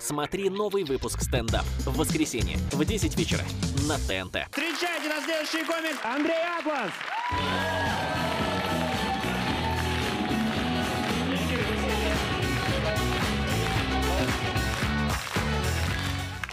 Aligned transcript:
Смотри 0.00 0.48
новый 0.48 0.82
выпуск 0.84 1.20
стендап 1.20 1.64
в 1.84 1.96
воскресенье 1.96 2.56
в 2.72 2.82
10 2.82 3.16
вечера 3.18 3.42
на 3.86 3.96
ТНТ. 3.98 4.46
Встречайте 4.50 5.08
на 5.08 5.20
следующий 5.20 5.64
комик 5.64 5.96
Андрей 6.02 6.42
Атлас. 6.58 6.90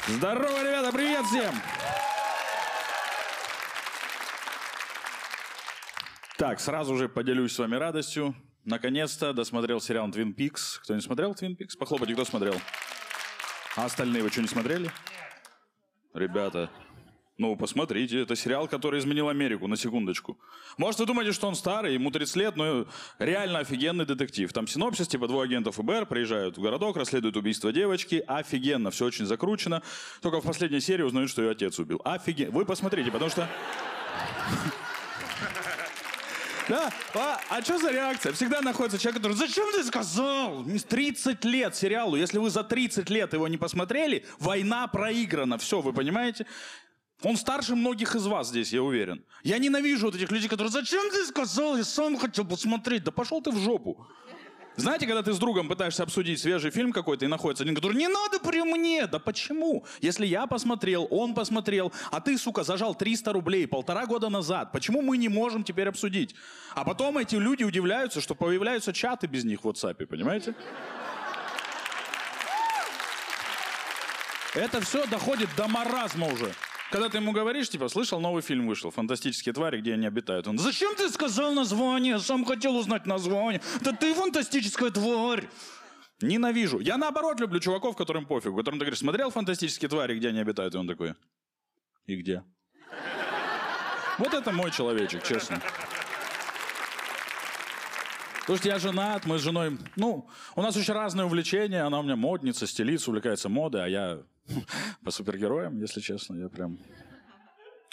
Здорово, 0.07 0.63
ребята, 0.63 0.91
привет 0.91 1.25
всем! 1.25 1.55
Так, 6.37 6.59
сразу 6.59 6.97
же 6.97 7.07
поделюсь 7.07 7.53
с 7.53 7.59
вами 7.59 7.75
радостью. 7.75 8.35
Наконец-то 8.65 9.31
досмотрел 9.31 9.79
сериал 9.79 10.09
Twin 10.09 10.35
Peaks. 10.35 10.79
Кто 10.83 10.93
не 10.93 11.01
смотрел 11.01 11.31
Twin 11.31 11.55
Peaks? 11.57 11.77
Похлопайте, 11.79 12.13
кто 12.13 12.25
смотрел? 12.25 12.55
А 13.77 13.85
остальные 13.85 14.23
вы 14.23 14.29
что, 14.29 14.41
не 14.41 14.47
смотрели? 14.47 14.91
Ребята, 16.15 16.71
ну, 17.37 17.55
посмотрите, 17.55 18.23
это 18.23 18.35
сериал, 18.35 18.67
который 18.67 18.99
изменил 18.99 19.29
Америку, 19.29 19.67
на 19.67 19.77
секундочку. 19.77 20.39
Может, 20.77 20.99
вы 20.99 21.05
думаете, 21.05 21.31
что 21.31 21.47
он 21.47 21.53
старый, 21.53 21.93
ему 21.93 22.09
30 22.09 22.35
лет, 22.37 22.55
но 22.55 22.87
реально 23.19 23.59
офигенный 23.59 24.05
детектив. 24.05 24.51
Там 24.51 24.67
синопсис, 24.67 25.07
типа 25.07 25.27
двое 25.27 25.45
агентов 25.45 25.75
ФБР 25.75 26.07
приезжают 26.07 26.57
в 26.57 26.61
городок, 26.61 26.97
расследуют 26.97 27.37
убийство 27.37 27.71
девочки. 27.71 28.23
Офигенно, 28.25 28.89
все 28.89 29.05
очень 29.05 29.27
закручено. 29.27 29.83
Только 30.23 30.41
в 30.41 30.43
последней 30.43 30.79
серии 30.79 31.03
узнают, 31.03 31.29
что 31.29 31.43
ее 31.43 31.51
отец 31.51 31.77
убил. 31.77 32.01
Офигенно. 32.03 32.51
Вы 32.51 32.65
посмотрите, 32.65 33.11
потому 33.11 33.29
что... 33.29 33.47
Да, 36.69 36.91
а, 37.13 37.39
а 37.49 37.61
что 37.61 37.77
за 37.77 37.91
реакция? 37.91 38.33
Всегда 38.33 38.61
находится 38.61 38.99
человек, 38.99 39.21
который, 39.21 39.33
зачем 39.37 39.71
ты 39.71 39.83
сказал? 39.83 40.65
30 40.65 41.45
лет 41.45 41.75
сериалу, 41.75 42.15
если 42.17 42.39
вы 42.39 42.49
за 42.49 42.63
30 42.63 43.09
лет 43.09 43.33
его 43.33 43.47
не 43.47 43.57
посмотрели, 43.57 44.25
война 44.39 44.87
проиграна, 44.87 45.57
все, 45.57 45.79
вы 45.79 45.93
понимаете? 45.93 46.45
Он 47.23 47.35
старше 47.35 47.75
многих 47.75 48.15
из 48.15 48.27
вас 48.27 48.49
здесь, 48.49 48.71
я 48.71 48.83
уверен. 48.83 49.23
Я 49.43 49.57
ненавижу 49.57 50.05
вот 50.07 50.15
этих 50.15 50.31
людей, 50.31 50.49
которые, 50.49 50.71
зачем 50.71 51.09
ты 51.09 51.25
сказал, 51.25 51.77
я 51.77 51.83
сам 51.83 52.17
хотел 52.17 52.45
посмотреть. 52.45 53.03
Да 53.03 53.11
пошел 53.11 53.41
ты 53.41 53.49
в 53.49 53.57
жопу. 53.57 54.05
Знаете, 54.77 55.07
когда 55.07 55.23
ты 55.23 55.33
с 55.33 55.39
другом 55.39 55.67
пытаешься 55.67 56.03
обсудить 56.03 56.39
свежий 56.39 56.69
фильм 56.69 56.93
какой-то, 56.93 57.25
и 57.25 57.27
находится 57.27 57.63
один, 57.63 57.73
который 57.73 57.97
не 57.97 58.07
надо 58.07 58.39
при 58.39 58.61
мне. 58.61 59.07
Да 59.07 59.17
почему? 59.17 59.85
Если 60.01 60.27
я 60.27 60.45
посмотрел, 60.45 61.07
он 61.09 61.33
посмотрел, 61.33 61.91
а 62.11 62.21
ты, 62.21 62.37
сука, 62.37 62.63
зажал 62.63 62.93
300 62.93 63.33
рублей 63.33 63.67
полтора 63.67 64.05
года 64.05 64.29
назад, 64.29 64.71
почему 64.71 65.01
мы 65.01 65.17
не 65.17 65.29
можем 65.29 65.63
теперь 65.63 65.89
обсудить? 65.89 66.35
А 66.75 66.85
потом 66.85 67.17
эти 67.17 67.35
люди 67.35 67.63
удивляются, 67.63 68.21
что 68.21 68.35
появляются 68.35 68.93
чаты 68.93 69.25
без 69.25 69.43
них 69.45 69.63
в 69.63 69.67
WhatsApp, 69.67 70.05
понимаете? 70.05 70.53
Это 74.53 74.79
все 74.81 75.07
доходит 75.07 75.49
до 75.57 75.67
маразма 75.67 76.27
уже. 76.27 76.53
Когда 76.89 77.09
ты 77.09 77.17
ему 77.17 77.33
говоришь, 77.33 77.69
типа, 77.69 77.89
слышал, 77.89 78.21
новый 78.21 78.41
фильм 78.41 78.67
вышел, 78.67 78.91
«Фантастические 78.91 79.53
твари, 79.53 79.81
где 79.81 79.93
они 79.93 80.07
обитают». 80.07 80.47
Он, 80.47 80.57
зачем 80.57 80.95
ты 80.95 81.09
сказал 81.09 81.51
название? 81.51 82.17
Сам 82.19 82.45
хотел 82.45 82.77
узнать 82.77 83.05
название. 83.05 83.61
Да 83.81 83.91
ты 83.91 84.13
фантастическая 84.13 84.89
тварь. 84.89 85.47
Ненавижу. 86.21 86.79
Я 86.79 86.97
наоборот 86.97 87.39
люблю 87.39 87.59
чуваков, 87.59 87.95
которым 87.95 88.25
пофигу. 88.25 88.55
Которым 88.57 88.79
ты 88.79 88.85
говоришь, 88.85 88.99
смотрел 88.99 89.29
«Фантастические 89.29 89.89
твари, 89.89 90.17
где 90.17 90.29
они 90.29 90.39
обитают?» 90.39 90.73
И 90.73 90.77
он 90.77 90.87
такой, 90.87 91.13
и 92.05 92.15
где? 92.15 92.43
Вот 94.17 94.33
это 94.33 94.51
мой 94.51 94.71
человечек, 94.71 95.23
честно. 95.23 95.61
Слушайте, 98.45 98.69
я 98.69 98.79
женат, 98.79 99.25
мы 99.25 99.37
с 99.37 99.41
женой... 99.41 99.77
Ну, 99.97 100.29
у 100.55 100.61
нас 100.61 100.75
очень 100.77 100.93
разные 100.93 101.25
увлечения. 101.25 101.83
Она 101.83 101.99
у 101.99 102.03
меня 102.03 102.15
модница, 102.15 102.65
стилист, 102.65 103.09
увлекается 103.09 103.49
модой, 103.49 103.83
а 103.83 103.87
я 103.87 104.23
по 105.03 105.11
супергероям, 105.11 105.79
если 105.79 105.99
честно. 105.99 106.35
Я 106.35 106.49
прям... 106.49 106.79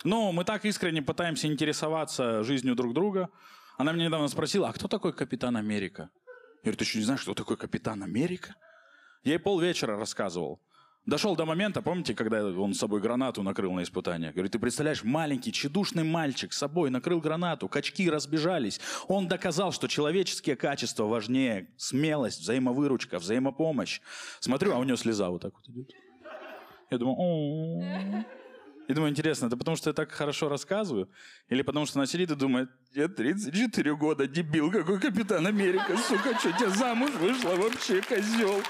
Ну, 0.04 0.32
мы 0.32 0.44
так 0.44 0.64
искренне 0.64 1.02
пытаемся 1.02 1.46
интересоваться 1.46 2.42
жизнью 2.42 2.74
друг 2.74 2.94
друга. 2.94 3.30
Она 3.78 3.92
меня 3.92 4.06
недавно 4.06 4.28
спросила, 4.28 4.68
а 4.68 4.72
кто 4.72 4.88
такой 4.88 5.12
Капитан 5.12 5.56
Америка? 5.56 6.10
Я 6.62 6.70
говорю, 6.70 6.78
ты 6.78 6.84
что, 6.84 6.98
не 6.98 7.04
знаешь, 7.04 7.22
кто 7.22 7.34
такой 7.34 7.56
Капитан 7.56 8.02
Америка? 8.02 8.54
Я 9.22 9.32
ей 9.32 9.38
полвечера 9.38 9.98
рассказывал. 9.98 10.60
Дошел 11.06 11.36
до 11.36 11.44
момента, 11.44 11.82
помните, 11.82 12.14
когда 12.14 12.42
он 12.46 12.72
с 12.72 12.78
собой 12.78 13.00
гранату 13.00 13.42
накрыл 13.42 13.72
на 13.72 13.82
испытание? 13.82 14.32
Говорит, 14.32 14.52
ты 14.52 14.58
представляешь, 14.58 15.04
маленький, 15.04 15.52
чедушный 15.52 16.02
мальчик 16.02 16.52
с 16.52 16.58
собой 16.58 16.88
накрыл 16.88 17.20
гранату, 17.20 17.68
качки 17.68 18.08
разбежались. 18.08 18.80
Он 19.06 19.28
доказал, 19.28 19.70
что 19.72 19.86
человеческие 19.86 20.56
качества 20.56 21.04
важнее. 21.04 21.68
Смелость, 21.76 22.40
взаимовыручка, 22.40 23.18
взаимопомощь. 23.18 24.00
Смотрю, 24.40 24.72
а 24.72 24.78
у 24.78 24.84
него 24.84 24.96
слеза 24.96 25.28
вот 25.28 25.42
так 25.42 25.52
вот 25.54 25.68
идет. 25.68 25.90
Я 26.94 26.98
думаю, 26.98 27.16
о 27.18 27.82
Я 28.86 28.94
думаю, 28.94 29.10
интересно, 29.10 29.46
это 29.46 29.56
потому 29.56 29.76
что 29.76 29.90
я 29.90 29.94
так 29.94 30.12
хорошо 30.12 30.48
рассказываю? 30.48 31.08
Или 31.48 31.62
потому 31.62 31.86
что 31.86 31.98
она 31.98 32.06
и 32.30 32.36
думает, 32.36 32.70
я 32.92 33.08
34 33.08 33.96
года, 33.96 34.28
дебил, 34.28 34.70
какой 34.70 35.00
капитан 35.00 35.44
Америка, 35.44 35.96
сука, 35.96 36.38
что 36.38 36.52
тебя 36.52 36.70
замуж 36.70 37.10
вышла 37.12 37.56
вообще, 37.56 38.00
козел? 38.00 38.62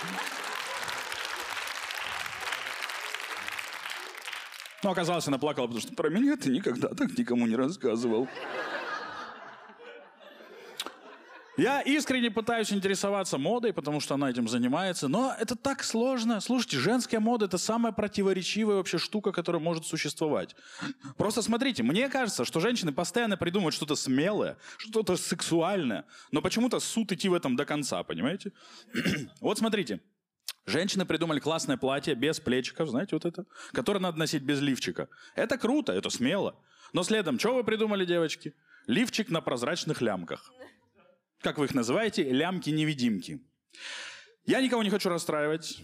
Но 4.83 4.91
оказалось, 4.91 5.29
она 5.29 5.37
плакала, 5.37 5.67
потому 5.67 5.83
что 5.83 5.95
про 5.95 6.09
меня 6.09 6.39
ты 6.39 6.49
никогда 6.49 6.89
так 6.89 7.19
никому 7.19 7.47
не 7.47 7.57
рассказывал. 7.57 8.27
Я 11.57 11.83
искренне 11.83 12.33
пытаюсь 12.33 12.73
интересоваться 12.73 13.39
модой, 13.39 13.73
потому 13.73 14.01
что 14.01 14.15
она 14.15 14.29
этим 14.29 14.49
занимается, 14.49 15.07
но 15.07 15.37
это 15.39 15.55
так 15.55 15.85
сложно. 15.85 16.41
Слушайте, 16.41 16.79
женская 16.79 17.21
мода– 17.21 17.45
это 17.47 17.59
самая 17.59 17.93
противоречивая 17.93 18.77
вообще 18.77 18.99
штука, 18.99 19.31
которая 19.31 19.63
может 19.63 19.87
существовать. 19.87 20.57
Просто 21.17 21.43
смотрите, 21.43 21.85
мне 21.85 22.09
кажется, 22.09 22.45
что 22.45 22.59
женщины 22.59 22.93
постоянно 22.93 23.37
придумывают 23.37 23.75
что-то 23.75 23.95
смелое, 23.95 24.57
что-то 24.79 25.17
сексуальное, 25.17 26.07
но 26.33 26.43
почему-то 26.43 26.81
суд 26.81 27.13
идти 27.13 27.29
в 27.29 27.35
этом 27.35 27.55
до 27.55 27.65
конца, 27.65 28.03
понимаете? 28.03 28.53
вот 29.41 29.59
смотрите, 29.59 30.01
Женщины 30.67 31.05
придумали 31.05 31.41
классное 31.41 31.77
платье 31.77 32.15
без 32.15 32.41
плечиков, 32.41 32.89
знаете, 32.89 33.11
вот 33.15 33.27
это, 33.27 33.45
которое 33.73 34.01
надо 34.01 34.19
носить 34.19 34.43
без 34.43 34.61
лифчика. 34.63 35.09
Это 35.35 35.59
круто, 35.59 35.93
это 35.93 36.09
смело. 36.09 36.57
Но 36.95 37.03
следом, 37.03 37.39
что 37.39 37.55
вы 37.55 37.65
придумали, 37.65 38.07
девочки? 38.07 38.55
Лифчик 38.87 39.29
на 39.29 39.43
прозрачных 39.43 40.01
лямках. 40.01 40.51
Как 41.45 41.59
вы 41.59 41.67
их 41.67 41.75
называете? 41.75 42.23
Лямки-невидимки. 42.23 43.39
Я 44.47 44.63
никого 44.63 44.83
не 44.83 44.89
хочу 44.89 45.11
расстраивать. 45.11 45.79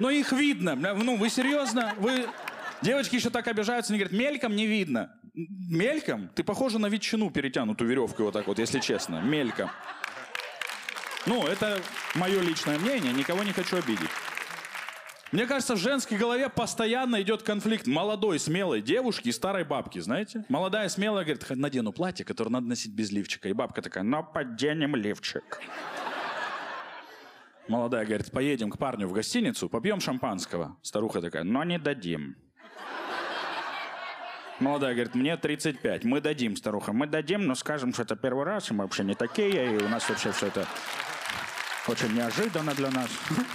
Но 0.00 0.10
их 0.10 0.32
видно. 0.32 0.74
Ну, 0.74 1.16
вы 1.16 1.30
серьезно? 1.30 1.94
Вы... 1.98 2.26
Девочки 2.82 3.14
еще 3.14 3.30
так 3.30 3.46
обижаются, 3.46 3.92
они 3.92 4.02
говорят, 4.02 4.18
мельком 4.18 4.56
не 4.56 4.66
видно. 4.66 5.14
Мельком? 5.32 6.28
Ты 6.30 6.42
похожа 6.42 6.80
на 6.80 6.86
ветчину, 6.88 7.30
перетянутую 7.30 7.88
веревкой 7.88 8.24
вот 8.26 8.32
так 8.34 8.48
вот, 8.48 8.58
если 8.58 8.80
честно. 8.80 9.22
Мельком. 9.22 9.70
Ну, 11.24 11.46
это 11.46 11.80
мое 12.16 12.40
личное 12.42 12.80
мнение, 12.80 13.12
никого 13.12 13.44
не 13.44 13.52
хочу 13.52 13.76
обидеть. 13.76 14.10
Мне 15.34 15.46
кажется, 15.46 15.74
в 15.74 15.78
женской 15.78 16.16
голове 16.16 16.48
постоянно 16.48 17.20
идет 17.20 17.42
конфликт 17.42 17.88
молодой, 17.88 18.38
смелой 18.38 18.80
девушки 18.80 19.30
и 19.30 19.32
старой 19.32 19.64
бабки, 19.64 19.98
знаете? 19.98 20.44
Молодая, 20.48 20.88
смелая 20.88 21.24
говорит, 21.24 21.44
надену 21.50 21.90
платье, 21.90 22.24
которое 22.24 22.50
надо 22.50 22.68
носить 22.68 22.92
без 22.92 23.10
лифчика. 23.10 23.48
И 23.48 23.52
бабка 23.52 23.82
такая, 23.82 24.04
но 24.04 24.22
подденем 24.22 24.94
лифчик. 24.94 25.60
Молодая 27.66 28.06
говорит, 28.06 28.30
поедем 28.30 28.70
к 28.70 28.78
парню 28.78 29.08
в 29.08 29.12
гостиницу, 29.12 29.68
попьем 29.68 29.98
шампанского. 29.98 30.76
Старуха 30.82 31.20
такая, 31.20 31.42
но 31.42 31.64
не 31.64 31.80
дадим. 31.80 32.36
Молодая 34.60 34.94
говорит, 34.94 35.16
мне 35.16 35.36
35, 35.36 36.04
мы 36.04 36.20
дадим, 36.20 36.54
старуха, 36.54 36.92
мы 36.92 37.08
дадим, 37.08 37.44
но 37.44 37.56
скажем, 37.56 37.92
что 37.92 38.04
это 38.04 38.14
первый 38.14 38.44
раз, 38.44 38.70
и 38.70 38.74
мы 38.74 38.84
вообще 38.84 39.02
не 39.02 39.16
такие, 39.16 39.78
и 39.78 39.82
у 39.82 39.88
нас 39.88 40.08
вообще 40.08 40.30
все 40.30 40.46
это 40.46 40.64
очень 41.88 42.14
неожиданно 42.14 42.72
для 42.72 42.92
нас. 42.92 43.10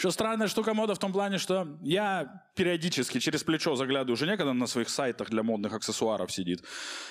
Еще 0.00 0.10
странная 0.12 0.48
штука 0.48 0.72
мода 0.72 0.94
в 0.94 0.98
том 0.98 1.12
плане, 1.12 1.36
что 1.36 1.76
я 1.82 2.42
периодически 2.54 3.20
через 3.20 3.44
плечо 3.44 3.76
заглядываю 3.76 4.16
жене, 4.16 4.38
когда 4.38 4.54
на 4.54 4.66
своих 4.66 4.88
сайтах 4.88 5.28
для 5.28 5.42
модных 5.42 5.74
аксессуаров 5.74 6.32
сидит. 6.32 6.64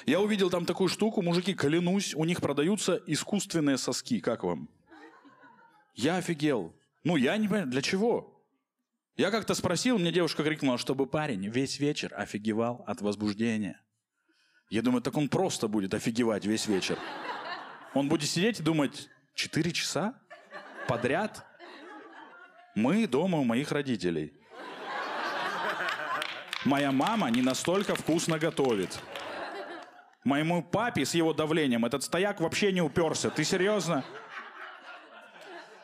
Я 0.07 0.19
увидел 0.19 0.50
там 0.50 0.65
такую 0.65 0.89
штуку, 0.89 1.21
мужики, 1.21 1.53
клянусь, 1.53 2.15
у 2.15 2.25
них 2.25 2.41
продаются 2.41 3.00
искусственные 3.06 3.77
соски. 3.77 4.19
Как 4.19 4.44
вам? 4.44 4.69
Я 5.94 6.15
офигел. 6.15 6.74
Ну, 7.03 7.15
я 7.15 7.38
не 7.38 7.47
понимаю, 7.47 7.68
для 7.68 7.83
чего? 7.83 8.44
Я 9.18 9.30
как-то 9.30 9.53
спросил, 9.53 10.00
мне 10.00 10.12
девушка 10.12 10.44
крикнула, 10.44 10.80
чтобы 10.80 11.06
парень 11.06 11.47
весь 11.47 11.80
вечер 11.80 12.12
офигевал 12.18 12.83
от 12.88 13.01
возбуждения. 13.01 13.80
Я 14.71 14.81
думаю, 14.81 15.03
так 15.03 15.15
он 15.15 15.30
просто 15.30 15.68
будет 15.68 15.94
офигевать 15.94 16.47
весь 16.47 16.65
вечер. 16.65 16.97
Он 17.94 18.09
будет 18.09 18.27
сидеть 18.27 18.62
и 18.62 18.63
думать, 18.63 19.09
4 19.35 19.71
часа 19.74 20.19
подряд 20.88 21.45
мы 22.79 23.07
дома 23.07 23.37
у 23.37 23.43
моих 23.43 23.71
родителей. 23.71 24.33
Моя 26.65 26.91
мама 26.91 27.29
не 27.29 27.41
настолько 27.41 27.95
вкусно 27.95 28.39
готовит. 28.39 28.99
Моему 30.23 30.63
папе 30.63 31.05
с 31.05 31.13
его 31.13 31.33
давлением 31.33 31.85
этот 31.85 32.03
стояк 32.03 32.39
вообще 32.39 32.71
не 32.71 32.81
уперся. 32.81 33.29
Ты 33.29 33.43
серьезно? 33.43 34.03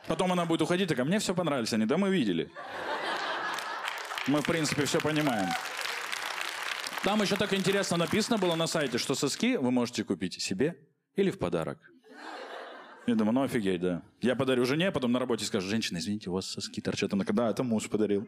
Потом 0.07 0.31
она 0.31 0.45
будет 0.45 0.62
уходить, 0.62 0.89
такая, 0.89 1.06
мне 1.06 1.19
все 1.19 1.33
понравилось. 1.33 1.74
Они, 1.74 1.86
да 1.86 1.97
мы 1.97 2.09
видели. 2.09 2.51
Мы, 4.27 4.41
в 4.41 4.45
принципе, 4.45 4.86
все 4.86 5.00
понимаем. 5.00 5.50
Там 7.03 7.21
еще 7.21 7.36
так 7.36 7.53
интересно 7.53 7.98
написано 7.98 8.38
было 8.38 8.56
на 8.56 8.68
сайте, 8.68 8.98
что 8.98 9.15
соски 9.15 9.57
вы 9.57 9.71
можете 9.71 10.03
купить 10.03 10.41
себе 10.41 10.75
или 11.15 11.31
в 11.31 11.39
подарок. 11.39 11.80
Я 13.07 13.16
думаю, 13.16 13.34
ну 13.34 13.44
офигеть, 13.44 13.81
да. 13.81 14.02
Я 14.22 14.36
подарю 14.36 14.66
жене, 14.66 14.92
потом 14.92 15.12
на 15.12 15.19
работе 15.19 15.46
скажу, 15.46 15.69
женщина, 15.69 16.00
извините, 16.00 16.30
у 16.31 16.34
вас 16.34 16.48
соски 16.48 16.81
торчат. 16.81 17.13
Она 17.13 17.24
да, 17.24 17.52
это 17.52 17.63
муж 17.63 17.88
подарил. 17.88 18.28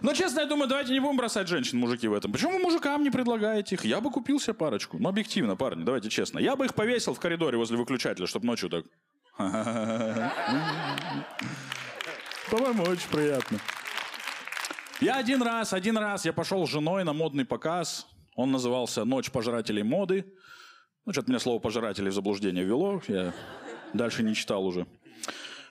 Но, 0.00 0.14
честно, 0.14 0.40
я 0.40 0.46
думаю, 0.46 0.68
давайте 0.68 0.92
не 0.92 1.00
будем 1.00 1.16
бросать 1.18 1.48
женщин, 1.48 1.78
мужики, 1.78 2.08
в 2.08 2.14
этом. 2.14 2.32
Почему 2.32 2.52
вы 2.52 2.58
мужикам 2.58 3.02
не 3.02 3.10
предлагаете 3.10 3.74
их? 3.74 3.84
Я 3.84 4.00
бы 4.00 4.10
купил 4.10 4.40
себе 4.40 4.54
парочку. 4.54 4.98
Ну, 4.98 5.08
объективно, 5.08 5.56
парни, 5.56 5.84
давайте 5.84 6.08
честно. 6.08 6.38
Я 6.38 6.56
бы 6.56 6.64
их 6.64 6.74
повесил 6.74 7.12
в 7.12 7.20
коридоре 7.20 7.58
возле 7.58 7.76
выключателя, 7.76 8.26
чтобы 8.26 8.46
ночью 8.46 8.70
так... 8.70 8.86
По-моему, 12.50 12.82
очень 12.84 13.08
приятно. 13.10 13.58
Я 15.00 15.16
один 15.16 15.42
раз, 15.42 15.72
один 15.72 15.96
раз 15.98 16.24
я 16.24 16.32
пошел 16.32 16.66
с 16.66 16.70
женой 16.70 17.04
на 17.04 17.12
модный 17.12 17.44
показ. 17.44 18.06
Он 18.36 18.50
назывался 18.52 19.04
«Ночь 19.04 19.30
пожирателей 19.30 19.82
моды». 19.82 20.24
Ну, 21.06 21.12
что-то 21.12 21.30
меня 21.30 21.40
слово 21.40 21.58
«пожиратели» 21.58 22.10
в 22.10 22.12
заблуждение 22.12 22.64
ввело. 22.64 23.02
Я 23.08 23.32
дальше 23.94 24.22
не 24.22 24.34
читал 24.34 24.66
уже. 24.66 24.86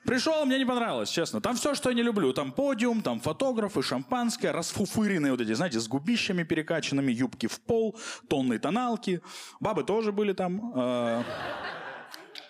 Пришел, 0.06 0.46
мне 0.46 0.58
не 0.58 0.66
понравилось, 0.66 1.10
честно. 1.10 1.42
Там 1.42 1.56
все, 1.56 1.76
что 1.76 1.90
я 1.90 1.96
не 1.96 2.02
люблю. 2.02 2.34
Там 2.34 2.52
подиум, 2.52 3.02
там 3.02 3.20
фотографы, 3.20 3.84
шампанское, 3.84 4.52
расфуфыренные 4.52 5.32
вот 5.32 5.42
эти, 5.42 5.54
знаете, 5.54 5.80
с 5.80 5.88
губищами 5.88 6.44
перекачанными, 6.44 7.12
юбки 7.12 7.48
в 7.48 7.60
пол, 7.60 7.98
тонные 8.28 8.60
тоналки. 8.60 9.22
Бабы 9.60 9.84
тоже 9.84 10.12
были 10.12 10.34
там. 10.34 10.72
Э, 10.76 11.24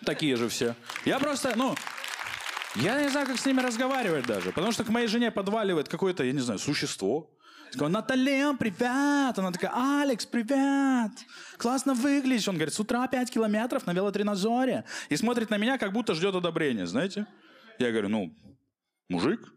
такие 0.06 0.36
же 0.36 0.48
все. 0.48 0.74
Я 1.04 1.18
просто, 1.18 1.52
ну, 1.56 1.74
я 2.76 3.02
не 3.02 3.08
знаю, 3.10 3.26
как 3.26 3.38
с 3.38 3.44
ними 3.44 3.60
разговаривать 3.60 4.26
даже. 4.26 4.52
Потому 4.52 4.72
что 4.72 4.84
к 4.84 4.88
моей 4.88 5.08
жене 5.08 5.30
подваливает 5.30 5.88
какое-то, 5.88 6.22
я 6.22 6.32
не 6.32 6.40
знаю, 6.40 6.58
существо. 6.60 7.30
Говорю, 7.74 7.92
Наталья, 7.92 8.52
привет. 8.54 9.38
Она 9.38 9.52
такая, 9.52 9.70
Алекс, 10.02 10.26
привет. 10.26 11.12
Классно 11.56 11.94
выглядишь. 11.94 12.48
Он 12.48 12.56
говорит, 12.56 12.74
с 12.74 12.80
утра 12.80 13.06
5 13.06 13.30
километров 13.30 13.86
на 13.86 13.92
велотренажере. 13.92 14.84
И 15.08 15.16
смотрит 15.16 15.50
на 15.50 15.56
меня, 15.56 15.78
как 15.78 15.92
будто 15.92 16.14
ждет 16.14 16.34
одобрения, 16.34 16.86
знаете. 16.86 17.26
Я 17.78 17.90
говорю, 17.90 18.08
ну, 18.08 18.34
мужик. 19.08 19.52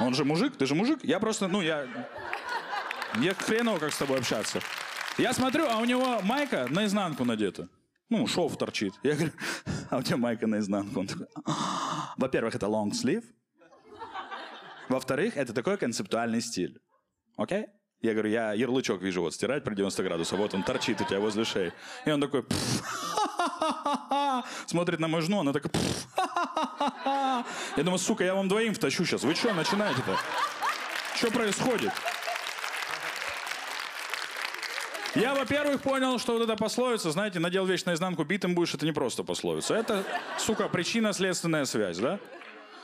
Он 0.00 0.14
же 0.14 0.24
мужик, 0.24 0.56
ты 0.56 0.66
же 0.66 0.74
мужик. 0.74 1.00
Я 1.02 1.18
просто, 1.20 1.48
ну, 1.48 1.62
я... 1.62 1.86
Я 3.20 3.34
хреново 3.34 3.78
как 3.78 3.92
с 3.92 3.98
тобой 3.98 4.18
общаться. 4.18 4.60
Я 5.16 5.32
смотрю, 5.32 5.66
а 5.68 5.78
у 5.78 5.86
него 5.86 6.20
майка 6.22 6.66
наизнанку 6.68 7.24
надета. 7.24 7.68
Ну, 8.10 8.26
шов 8.26 8.58
торчит. 8.58 8.92
Я 9.02 9.14
говорю, 9.14 9.32
а 9.90 9.98
у 9.98 10.02
тебя 10.02 10.18
майка 10.18 10.46
наизнанку. 10.46 11.00
Он 11.00 11.06
такой, 11.06 11.26
«А, 11.46 12.14
во-первых, 12.18 12.54
это 12.54 12.66
long 12.66 12.90
sleeve. 12.90 13.24
Во-вторых, 14.88 15.36
это 15.36 15.52
такой 15.52 15.76
концептуальный 15.76 16.40
стиль. 16.40 16.78
Окей? 17.36 17.66
Я 18.00 18.12
говорю, 18.12 18.30
я 18.30 18.52
ярлычок 18.52 19.02
вижу, 19.02 19.22
вот 19.22 19.34
стирать 19.34 19.64
при 19.64 19.74
90 19.74 20.02
градусов, 20.04 20.38
вот 20.38 20.54
он 20.54 20.62
торчит 20.62 21.00
у 21.00 21.04
тебя 21.04 21.18
возле 21.18 21.44
шеи. 21.44 21.72
И 22.04 22.10
он 22.10 22.20
такой, 22.20 22.44
смотрит 24.66 25.00
на 25.00 25.08
мою 25.08 25.22
жену, 25.22 25.40
она 25.40 25.52
такая, 25.52 25.72
я 27.76 27.82
думаю, 27.82 27.98
сука, 27.98 28.22
я 28.24 28.34
вам 28.34 28.48
двоим 28.48 28.72
втащу 28.74 29.04
сейчас. 29.04 29.24
Вы 29.24 29.34
что 29.34 29.52
начинаете-то? 29.52 30.16
Что 31.16 31.30
происходит? 31.32 31.92
Я, 35.16 35.34
во-первых, 35.34 35.82
понял, 35.82 36.20
что 36.20 36.34
вот 36.34 36.42
эта 36.42 36.54
пословица, 36.54 37.10
знаете, 37.10 37.40
надел 37.40 37.66
вещь 37.66 37.84
наизнанку, 37.84 38.22
битым 38.22 38.54
будешь, 38.54 38.74
это 38.74 38.86
не 38.86 38.92
просто 38.92 39.24
пословица. 39.24 39.74
Это, 39.74 40.04
сука, 40.38 40.68
причинно-следственная 40.68 41.64
связь, 41.64 41.98
да? 41.98 42.20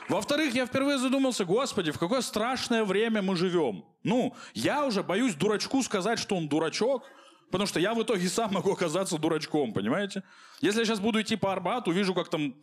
Во-вторых, 0.07 0.53
я 0.53 0.65
впервые 0.65 0.97
задумался, 0.97 1.45
господи, 1.45 1.91
в 1.91 1.99
какое 1.99 2.21
страшное 2.21 2.83
время 2.83 3.21
мы 3.21 3.35
живем. 3.35 3.85
Ну, 4.03 4.35
я 4.53 4.85
уже 4.85 5.01
боюсь 5.01 5.33
дурачку 5.33 5.81
сказать, 5.81 6.19
что 6.19 6.35
он 6.35 6.47
дурачок, 6.47 7.03
потому 7.51 7.67
что 7.67 7.79
я 7.79 7.93
в 7.93 8.03
итоге 8.03 8.27
сам 8.29 8.53
могу 8.53 8.71
оказаться 8.71 9.17
дурачком, 9.17 9.73
понимаете? 9.73 10.23
Если 10.61 10.79
я 10.79 10.85
сейчас 10.85 10.99
буду 10.99 11.21
идти 11.21 11.35
по 11.35 11.51
Арбату, 11.51 11.91
вижу, 11.91 12.13
как 12.13 12.29
там 12.29 12.55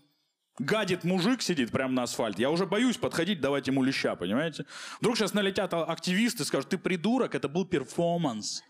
гадит 0.59 1.03
мужик 1.03 1.43
сидит 1.43 1.73
прямо 1.73 1.93
на 1.94 2.03
асфальте, 2.05 2.43
я 2.43 2.50
уже 2.50 2.67
боюсь 2.67 2.97
подходить, 2.97 3.41
давать 3.41 3.67
ему 3.67 3.83
леща, 3.83 4.15
понимаете? 4.15 4.67
Вдруг 5.00 5.17
сейчас 5.17 5.35
налетят 5.35 5.73
а- 5.75 5.85
активисты, 5.85 6.44
скажут, 6.44 6.69
ты 6.71 6.79
придурок, 6.79 7.35
это 7.35 7.49
был 7.49 7.65
перформанс. 7.65 8.62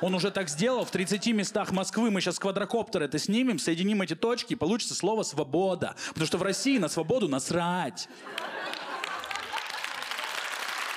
Он 0.00 0.14
уже 0.14 0.30
так 0.30 0.48
сделал 0.48 0.84
в 0.84 0.90
30 0.90 1.26
местах 1.28 1.72
Москвы. 1.72 2.10
Мы 2.10 2.20
сейчас 2.20 2.38
квадрокоптер 2.38 3.02
это 3.02 3.18
снимем, 3.18 3.58
соединим 3.58 4.00
эти 4.02 4.14
точки, 4.14 4.54
и 4.54 4.56
получится 4.56 4.94
слово 4.94 5.22
«свобода». 5.22 5.94
Потому 6.08 6.26
что 6.26 6.38
в 6.38 6.42
России 6.42 6.78
на 6.78 6.88
свободу 6.88 7.28
насрать. 7.28 8.08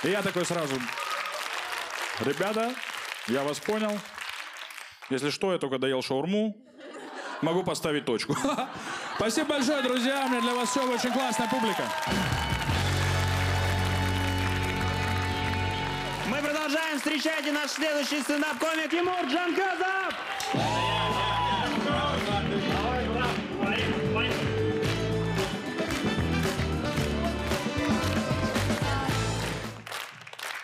И 0.03 0.09
я 0.09 0.21
такой 0.21 0.45
сразу, 0.45 0.75
ребята, 2.19 2.73
я 3.27 3.43
вас 3.43 3.59
понял. 3.59 3.91
Если 5.09 5.29
что, 5.29 5.53
я 5.53 5.59
только 5.59 5.79
доел 5.79 6.01
шаурму. 6.01 6.57
Могу 7.41 7.63
поставить 7.63 8.05
точку. 8.05 8.37
Спасибо 9.17 9.49
большое, 9.49 9.81
друзья. 9.81 10.25
У 10.25 10.29
меня 10.29 10.41
для 10.41 10.55
вас 10.55 10.69
все 10.69 10.81
очень 10.89 11.11
классная 11.11 11.49
публика. 11.49 11.83
Встречайте 17.03 17.51
наш 17.51 17.71
следующий 17.71 18.21
стендап-комик 18.21 18.89
Тимур 18.89 19.25
Джанказов. 19.25 20.13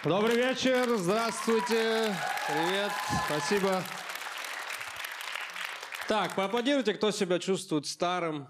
Добрый 0.06 0.38
вечер, 0.38 0.88
здравствуйте, 0.96 2.16
привет, 2.48 2.92
спасибо. 3.26 3.84
Так, 6.08 6.36
поаплодируйте, 6.36 6.94
кто 6.94 7.12
себя 7.12 7.40
чувствует 7.40 7.86
старым. 7.86 8.48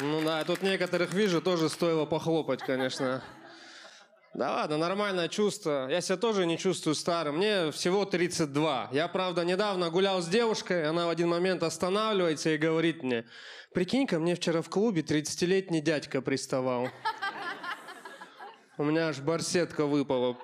Ну 0.00 0.22
да, 0.22 0.42
тут 0.44 0.62
некоторых 0.62 1.12
вижу, 1.12 1.42
тоже 1.42 1.68
стоило 1.68 2.06
похлопать, 2.06 2.62
конечно. 2.62 3.22
Да 4.34 4.50
ладно, 4.52 4.78
нормальное 4.78 5.28
чувство. 5.28 5.88
Я 5.88 6.00
себя 6.00 6.16
тоже 6.16 6.44
не 6.44 6.58
чувствую 6.58 6.96
старым. 6.96 7.36
Мне 7.36 7.70
всего 7.70 8.04
32. 8.04 8.88
Я, 8.90 9.06
правда, 9.06 9.44
недавно 9.44 9.90
гулял 9.90 10.20
с 10.20 10.26
девушкой, 10.26 10.88
она 10.88 11.06
в 11.06 11.10
один 11.10 11.28
момент 11.28 11.62
останавливается 11.62 12.50
и 12.50 12.56
говорит 12.56 13.04
мне, 13.04 13.26
прикинь 13.72 14.08
ко 14.08 14.18
мне 14.18 14.34
вчера 14.34 14.60
в 14.60 14.68
клубе 14.68 15.02
30-летний 15.02 15.80
дядька 15.80 16.20
приставал. 16.20 16.88
У 18.76 18.82
меня 18.82 19.08
аж 19.08 19.20
барсетка 19.20 19.86
выпала. 19.86 20.36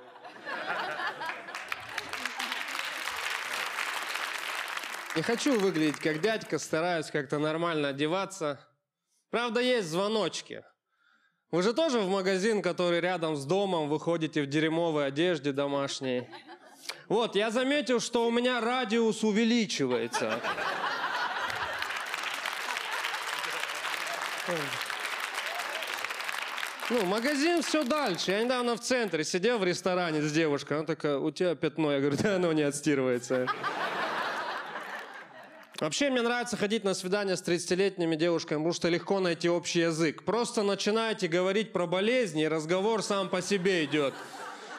Не 5.16 5.22
хочу 5.22 5.58
выглядеть 5.58 5.96
как 5.96 6.20
дядька, 6.20 6.60
стараюсь 6.60 7.10
как-то 7.10 7.40
нормально 7.40 7.88
одеваться. 7.88 8.60
Правда, 9.30 9.60
есть 9.60 9.88
звоночки. 9.88 10.62
Вы 11.50 11.62
же 11.62 11.72
тоже 11.72 11.98
в 11.98 12.08
магазин, 12.08 12.62
который 12.62 13.00
рядом 13.00 13.34
с 13.36 13.44
домом, 13.44 13.88
выходите 13.88 14.42
в 14.42 14.46
дерьмовой 14.46 15.06
одежде 15.06 15.52
домашней. 15.52 16.28
Вот, 17.08 17.34
я 17.34 17.50
заметил, 17.50 17.98
что 17.98 18.26
у 18.26 18.30
меня 18.30 18.60
радиус 18.60 19.24
увеличивается. 19.24 20.40
Ну, 26.88 27.04
магазин 27.04 27.62
все 27.62 27.84
дальше. 27.84 28.30
Я 28.30 28.44
недавно 28.44 28.76
в 28.76 28.80
центре 28.80 29.24
сидел 29.24 29.58
в 29.58 29.64
ресторане 29.64 30.22
с 30.22 30.32
девушкой. 30.32 30.78
Она 30.78 30.86
такая, 30.86 31.18
у 31.18 31.30
тебя 31.30 31.54
пятно. 31.54 31.92
Я 31.92 32.00
говорю, 32.00 32.16
да 32.16 32.36
оно 32.36 32.52
не 32.52 32.62
отстирывается. 32.62 33.46
Вообще, 35.80 36.10
мне 36.10 36.20
нравится 36.20 36.58
ходить 36.58 36.84
на 36.84 36.92
свидания 36.92 37.36
с 37.36 37.42
30-летними 37.42 38.14
девушками, 38.14 38.58
потому 38.58 38.74
что 38.74 38.90
легко 38.90 39.18
найти 39.18 39.48
общий 39.48 39.80
язык. 39.80 40.24
Просто 40.24 40.62
начинаете 40.62 41.26
говорить 41.26 41.72
про 41.72 41.86
болезни, 41.86 42.42
и 42.42 42.48
разговор 42.48 43.02
сам 43.02 43.30
по 43.30 43.40
себе 43.40 43.86
идет. 43.86 44.12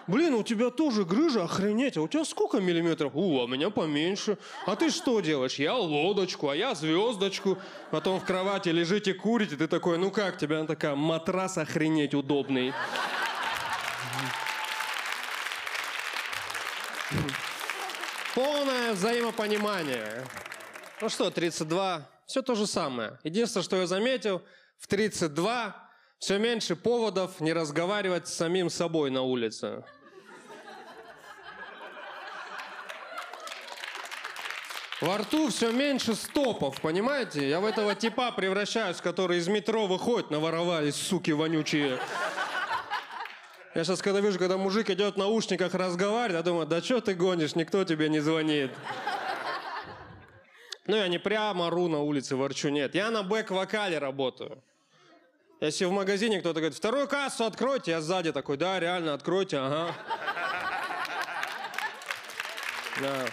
Блин, 0.06 0.36
у 0.36 0.44
тебя 0.44 0.70
тоже 0.70 1.04
грыжа, 1.04 1.46
охренеть, 1.46 1.98
а 1.98 2.02
у 2.02 2.08
тебя 2.08 2.24
сколько 2.24 2.60
миллиметров? 2.60 3.14
У, 3.16 3.44
а 3.44 3.48
меня 3.48 3.72
поменьше. 3.72 4.38
А 4.68 4.76
ты 4.76 4.92
что 4.92 5.22
делаешь? 5.22 5.56
Я 5.56 5.76
лодочку, 5.76 6.50
а 6.50 6.56
я 6.56 6.76
звездочку. 6.76 7.58
Потом 7.90 8.20
в 8.20 8.26
кровати 8.26 8.70
лежите, 8.70 9.16
курите, 9.16 9.56
ты 9.56 9.68
такой, 9.68 9.98
ну 9.98 10.12
как 10.12 10.38
тебе? 10.38 10.58
Она 10.58 10.68
такая, 10.68 10.94
матрас 10.94 11.58
охренеть 11.58 12.14
удобный. 12.14 12.74
Полное 18.36 18.94
взаимопонимание. 18.94 20.24
Ну 21.02 21.10
что, 21.10 21.32
32, 21.32 22.08
все 22.28 22.44
то 22.44 22.54
же 22.54 22.68
самое. 22.68 23.18
Единственное, 23.24 23.64
что 23.64 23.76
я 23.78 23.88
заметил, 23.88 24.44
в 24.78 24.86
32 24.86 25.76
все 26.20 26.38
меньше 26.38 26.76
поводов 26.76 27.40
не 27.40 27.54
разговаривать 27.54 28.28
с 28.28 28.36
самим 28.36 28.70
собой 28.70 29.10
на 29.10 29.24
улице. 29.24 29.84
Во 35.02 35.18
рту 35.18 35.50
все 35.50 35.72
меньше 35.72 36.14
стопов, 36.14 36.80
понимаете? 36.80 37.50
Я 37.50 37.60
в 37.60 37.66
этого 37.66 37.96
типа 37.96 38.32
превращаюсь, 38.32 38.98
который 38.98 39.40
из 39.40 39.48
метро 39.48 39.88
выходит, 39.88 40.30
наворовались, 40.30 40.94
суки 40.94 41.32
вонючие. 41.32 41.98
Я 43.74 43.84
сейчас, 43.84 44.04
когда 44.04 44.20
вижу, 44.20 44.38
когда 44.38 44.58
мужик 44.58 44.92
идет 44.92 45.16
в 45.16 45.18
наушниках 45.18 45.74
разговаривать, 45.74 46.38
я 46.38 46.44
думаю, 46.44 46.68
да 46.68 46.80
что 46.80 47.02
ты 47.02 47.16
гонишь, 47.16 47.56
никто 47.56 47.84
тебе 47.86 48.08
не 48.10 48.20
звонит. 48.20 48.70
Ну, 50.88 50.96
я 50.96 51.08
не 51.08 51.20
прямо 51.20 51.68
ору 51.68 51.88
на 51.88 52.00
улице, 52.00 52.36
ворчу, 52.36 52.70
нет. 52.70 52.96
Я 52.96 53.12
на 53.12 53.24
бэк-вокале 53.24 54.00
работаю. 54.00 54.64
Если 55.60 55.86
в 55.86 55.92
магазине 55.92 56.40
кто-то 56.40 56.60
говорит, 56.60 56.76
вторую 56.76 57.08
кассу 57.08 57.46
откройте, 57.46 57.92
я 57.92 58.02
сзади 58.02 58.32
такой, 58.32 58.58
да, 58.58 58.80
реально, 58.80 59.14
откройте, 59.14 59.58
ага. 59.58 59.96
Да. 63.00 63.26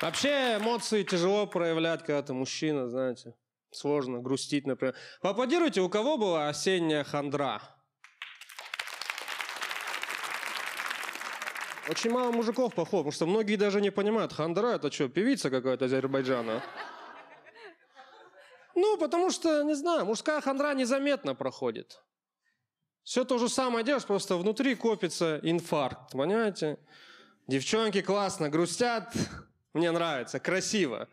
Вообще 0.00 0.56
эмоции 0.56 1.04
тяжело 1.04 1.46
проявлять, 1.46 2.00
когда 2.00 2.22
ты 2.22 2.32
мужчина, 2.32 2.88
знаете. 2.88 3.34
Сложно 3.70 4.18
грустить, 4.18 4.66
например. 4.66 4.96
Поаплодируйте, 5.20 5.80
у 5.80 5.88
кого 5.88 6.18
была 6.18 6.48
осенняя 6.48 7.04
хандра? 7.04 7.62
Очень 11.88 12.12
мало 12.12 12.30
мужиков, 12.30 12.74
походу, 12.74 13.04
потому 13.04 13.12
что 13.12 13.26
многие 13.26 13.56
даже 13.56 13.80
не 13.80 13.90
понимают, 13.90 14.32
хандра 14.32 14.74
это 14.74 14.92
что, 14.92 15.08
певица 15.08 15.50
какая-то 15.50 15.86
Азербайджана? 15.86 16.62
Ну, 18.74 18.96
потому 18.98 19.30
что, 19.30 19.62
не 19.62 19.74
знаю, 19.74 20.06
мужская 20.06 20.40
хандра 20.40 20.74
незаметно 20.74 21.34
проходит. 21.34 22.00
Все 23.02 23.24
то 23.24 23.38
же 23.38 23.48
самое 23.48 23.84
делаешь, 23.84 24.04
просто 24.04 24.36
внутри 24.36 24.76
копится 24.76 25.40
инфаркт, 25.42 26.12
понимаете? 26.12 26.78
Девчонки 27.48 28.00
классно 28.00 28.48
грустят, 28.48 29.12
мне 29.74 29.90
нравится, 29.90 30.38
красиво. 30.38 31.08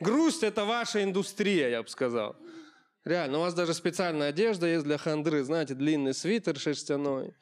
Грусть– 0.00 0.42
это 0.44 0.64
ваша 0.64 1.02
индустрия, 1.02 1.68
я 1.68 1.82
бы 1.82 1.88
сказал. 1.88 2.36
Реально, 3.04 3.38
у 3.38 3.40
вас 3.40 3.54
даже 3.54 3.74
специальная 3.74 4.28
одежда 4.28 4.68
есть 4.68 4.84
для 4.84 4.98
хандры, 4.98 5.42
знаете, 5.42 5.74
длинный 5.74 6.14
свитер 6.14 6.56
шерстяной, 6.56 7.34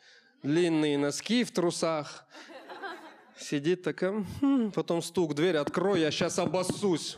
длинные 0.43 0.97
носки 0.97 1.45
в 1.45 1.51
трусах. 1.53 2.27
Сидит 3.40 3.82
такая, 3.82 4.25
«Хм», 4.40 4.70
потом 4.70 5.02
стук, 5.02 5.35
дверь 5.35 5.56
открой, 5.56 6.00
я 6.00 6.11
сейчас 6.11 6.38
обоссусь. 6.38 7.16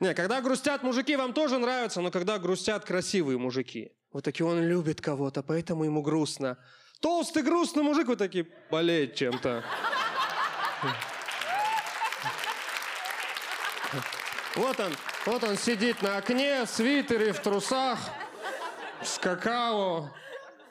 Не, 0.00 0.14
когда 0.14 0.40
грустят 0.40 0.82
мужики, 0.82 1.14
вам 1.14 1.32
тоже 1.32 1.58
нравится, 1.58 2.00
но 2.00 2.10
когда 2.10 2.40
грустят 2.40 2.84
красивые 2.84 3.38
мужики. 3.38 3.92
Вот 4.12 4.24
такие, 4.24 4.44
он 4.44 4.60
любит 4.60 5.00
кого-то, 5.00 5.44
поэтому 5.44 5.84
ему 5.84 6.02
грустно. 6.02 6.58
Толстый 7.00 7.44
грустный 7.44 7.84
мужик, 7.84 8.08
вы 8.08 8.16
такие, 8.16 8.48
болеет 8.68 9.14
чем-то. 9.14 9.64
Вот 14.56 14.80
он, 14.80 14.92
вот 15.24 15.44
он 15.44 15.56
сидит 15.56 16.02
на 16.02 16.16
окне 16.16 16.64
в 16.64 16.68
свитере, 16.68 17.32
в 17.32 17.40
трусах, 17.40 17.98
с 19.04 19.18
какао. 19.18 20.10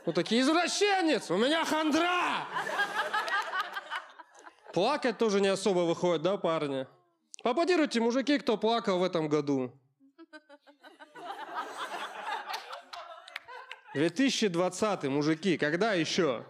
Вот 0.05 0.15
такие, 0.15 0.41
извращенец, 0.41 1.29
у 1.29 1.37
меня 1.37 1.63
хандра! 1.63 2.47
Плакать 4.73 5.17
тоже 5.17 5.41
не 5.41 5.49
особо 5.49 5.81
выходит, 5.81 6.23
да, 6.23 6.37
парни? 6.37 6.87
Поаплодируйте, 7.43 7.99
мужики, 7.99 8.39
кто 8.39 8.57
плакал 8.57 8.99
в 8.99 9.03
этом 9.03 9.27
году. 9.27 9.71
2020, 13.93 15.03
мужики, 15.03 15.57
когда 15.57 15.93
еще? 15.93 16.45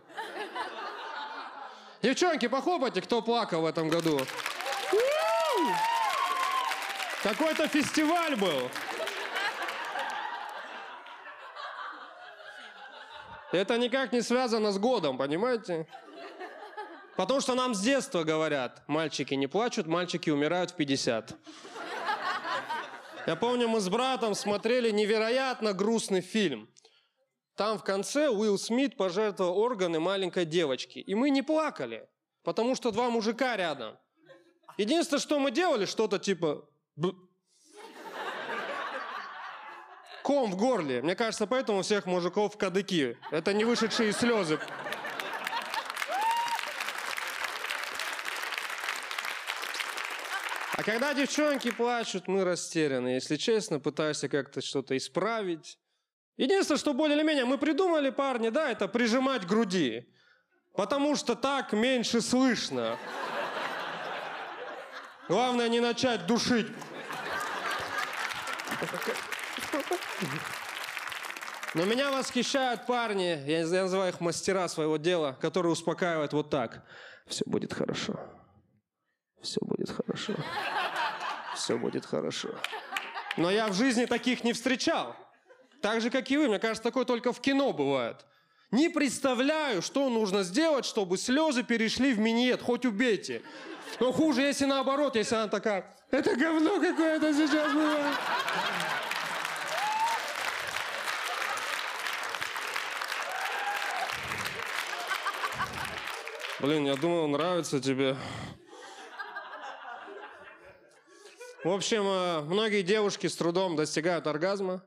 Девчонки, 2.02 2.48
похлопайте, 2.48 3.02
кто 3.02 3.22
плакал 3.22 3.62
в 3.62 3.66
этом 3.66 3.90
году. 3.90 4.20
Какой-то 7.24 7.68
фестиваль 7.68 8.36
был. 8.36 8.70
Это 13.52 13.78
никак 13.78 14.14
не 14.14 14.22
связано 14.22 14.72
с 14.72 14.78
годом, 14.78 15.18
понимаете? 15.18 15.88
Потому 17.18 17.42
что 17.42 17.54
нам 17.56 17.76
с 17.76 17.82
детства 17.82 18.24
говорят, 18.24 18.84
мальчики 18.88 19.34
не 19.34 19.48
плачут, 19.48 19.88
мальчики 19.88 20.30
умирают 20.30 20.72
в 20.72 20.76
50. 20.76 21.36
Я 23.28 23.36
помню, 23.36 23.68
мы 23.68 23.80
с 23.80 23.90
братом 23.90 24.34
смотрели 24.34 24.90
невероятно 24.90 25.74
грустный 25.74 26.22
фильм. 26.22 26.70
Там 27.56 27.78
в 27.78 27.84
конце 27.84 28.30
Уилл 28.30 28.58
Смит 28.58 28.98
пожертвовал 28.98 29.58
органы 29.60 30.00
маленькой 30.00 30.46
девочки. 30.46 31.00
И 31.00 31.14
мы 31.14 31.30
не 31.30 31.42
плакали, 31.42 32.10
потому 32.44 32.76
что 32.76 32.92
два 32.92 33.10
мужика 33.10 33.56
рядом. 33.58 33.98
Единственное, 34.78 35.20
что 35.20 35.40
мы 35.40 35.52
делали, 35.52 35.86
что-то 35.86 36.18
типа... 36.18 36.68
Ком 40.32 40.50
в 40.50 40.56
горле. 40.56 41.02
Мне 41.02 41.14
кажется, 41.14 41.46
поэтому 41.46 41.80
у 41.80 41.82
всех 41.82 42.06
мужиков 42.06 42.56
кадыки. 42.58 43.18
Это 43.32 43.52
не 43.52 43.66
вышедшие 43.66 44.14
слезы. 44.14 44.62
А 50.78 50.84
когда 50.84 51.14
девчонки 51.14 51.70
плачут, 51.70 52.30
мы 52.30 52.46
растеряны. 52.46 53.10
Если 53.10 53.36
честно, 53.36 53.82
пытаешься 53.82 54.30
как-то 54.30 54.62
что-то 54.62 54.96
исправить. 54.96 55.78
Единственное, 56.38 56.80
что 56.80 56.94
более 56.94 57.18
или 57.18 57.26
менее 57.26 57.44
мы 57.44 57.58
придумали, 57.58 58.10
парни, 58.10 58.48
да, 58.48 58.72
это 58.72 58.88
прижимать 58.88 59.46
груди. 59.46 60.08
Потому 60.74 61.18
что 61.18 61.36
так 61.36 61.74
меньше 61.74 62.22
слышно. 62.22 62.98
Главное 65.28 65.68
не 65.68 65.82
начать 65.82 66.26
душить. 66.26 66.68
Но 71.74 71.86
меня 71.86 72.12
восхищают 72.12 72.86
парни, 72.86 73.42
я, 73.48 73.60
я 73.60 73.84
называю 73.84 74.10
их 74.12 74.20
мастера 74.20 74.68
своего 74.68 74.98
дела, 74.98 75.38
которые 75.40 75.72
успокаивают 75.72 76.34
вот 76.34 76.50
так. 76.50 76.84
Все 77.28 77.44
будет 77.46 77.74
хорошо. 77.74 78.20
Все 79.42 79.60
будет 79.62 79.90
хорошо. 79.90 80.34
Все 81.56 81.78
будет 81.78 82.06
хорошо. 82.06 82.50
Но 83.38 83.50
я 83.50 83.68
в 83.68 83.74
жизни 83.74 84.06
таких 84.06 84.44
не 84.44 84.52
встречал. 84.52 85.16
Так 85.82 86.02
же, 86.02 86.10
как 86.10 86.30
и 86.30 86.38
вы. 86.38 86.50
Мне 86.50 86.60
кажется, 86.60 86.84
такое 86.84 87.06
только 87.06 87.32
в 87.32 87.40
кино 87.40 87.72
бывает. 87.72 88.26
Не 88.72 88.90
представляю, 88.90 89.82
что 89.82 90.10
нужно 90.10 90.44
сделать, 90.44 90.86
чтобы 90.86 91.18
слезы 91.18 91.64
перешли 91.64 92.14
в 92.14 92.20
минет. 92.20 92.62
Хоть 92.62 92.86
убейте. 92.86 93.42
Но 94.00 94.12
хуже, 94.12 94.42
если 94.42 94.66
наоборот, 94.66 95.16
если 95.16 95.36
она 95.36 95.48
такая, 95.48 95.96
это 96.12 96.36
говно 96.36 96.80
какое-то 96.80 97.34
сейчас 97.34 97.74
было. 97.74 98.12
Блин, 106.62 106.86
я 106.86 106.96
думал, 106.96 107.28
нравится 107.28 107.80
тебе. 107.80 108.16
В 111.64 111.70
общем, 111.70 112.04
э, 112.06 112.42
многие 112.42 112.84
девушки 112.84 113.26
с 113.26 113.36
трудом 113.36 113.76
достигают 113.76 114.28
оргазма, 114.28 114.84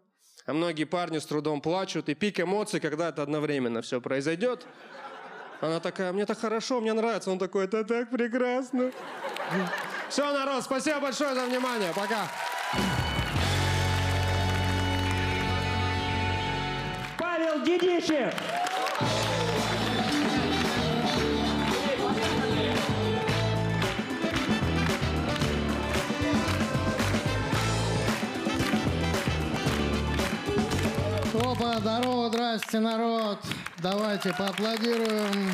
а 0.47 0.53
многие 0.53 0.85
парни 0.85 1.19
с 1.19 1.27
трудом 1.27 1.61
плачут, 1.61 2.09
и 2.09 2.15
пик 2.15 2.39
эмоций, 2.39 2.79
когда 2.79 3.09
это 3.09 3.23
одновременно 3.23 3.83
все 3.83 4.01
произойдет. 4.01 4.65
Она 5.61 5.81
такая, 5.81 6.13
мне 6.13 6.27
так 6.27 6.39
хорошо, 6.39 6.81
мне 6.81 6.93
нравится. 6.93 7.33
Он 7.33 7.41
такой, 7.41 7.65
это 7.65 7.83
так 7.83 8.09
прекрасно. 8.09 8.93
Все, 10.09 10.33
народ, 10.33 10.63
спасибо 10.63 11.01
большое 11.01 11.35
за 11.35 11.45
внимание. 11.45 11.93
Пока. 11.93 12.29
Павел 17.19 17.65
Дедищев! 17.65 18.33
Опа, 31.55 31.79
здорово, 31.79 32.29
здрасте, 32.31 32.81
народ. 32.81 33.39
Давайте 33.81 34.35
поаплодируем 34.37 35.53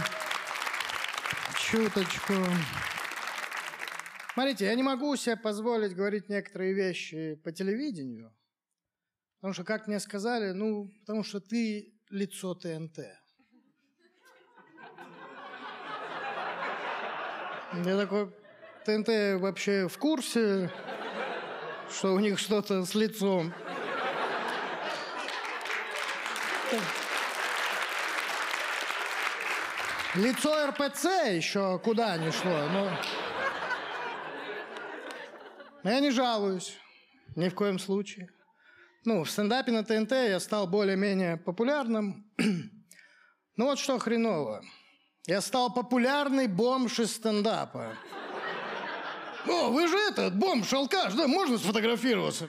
чуточку. 1.58 2.32
Смотрите, 4.32 4.64
я 4.64 4.74
не 4.76 4.82
могу 4.82 5.14
себе 5.16 5.36
позволить 5.36 5.94
говорить 5.94 6.30
некоторые 6.30 6.72
вещи 6.72 7.34
по 7.44 7.52
телевидению, 7.52 8.34
потому 9.40 9.52
что, 9.52 9.62
как 9.64 9.88
мне 9.88 10.00
сказали, 10.00 10.52
ну, 10.52 10.90
потому 11.00 11.22
что 11.22 11.38
ты 11.38 11.92
лицо 12.08 12.54
ТНТ. 12.54 12.98
Я 17.84 17.96
такой, 17.98 18.32
ТНТ 18.86 19.38
вообще 19.38 19.86
в 19.86 19.98
курсе, 19.98 20.72
что 21.90 22.14
у 22.14 22.20
них 22.20 22.38
что-то 22.38 22.86
с 22.86 22.94
лицом. 22.94 23.52
Лицо 30.14 30.66
РПЦ 30.66 31.04
еще 31.32 31.78
куда 31.78 32.16
ни 32.16 32.30
шло. 32.30 32.68
Но... 32.72 32.90
но 35.82 35.90
я 35.90 36.00
не 36.00 36.10
жалуюсь. 36.10 36.76
Ни 37.36 37.48
в 37.48 37.54
коем 37.54 37.78
случае. 37.78 38.28
Ну, 39.04 39.24
в 39.24 39.30
стендапе 39.30 39.72
на 39.72 39.84
ТНТ 39.84 40.12
я 40.12 40.40
стал 40.40 40.66
более-менее 40.66 41.36
популярным. 41.36 42.30
ну 43.56 43.66
вот 43.66 43.78
что 43.78 43.98
хреново. 43.98 44.62
Я 45.26 45.40
стал 45.40 45.72
популярный 45.72 46.48
бомж 46.48 46.98
из 46.98 47.14
стендапа. 47.14 47.96
О, 49.46 49.70
вы 49.70 49.86
же 49.88 49.96
этот, 49.96 50.36
бомж, 50.36 50.72
алкаш, 50.72 51.14
да, 51.14 51.26
можно 51.26 51.56
сфотографироваться? 51.56 52.48